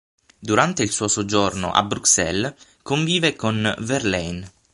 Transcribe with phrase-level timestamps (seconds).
[0.39, 4.51] Durante il suo soggiorno a Bruxelles convive con Verlaine.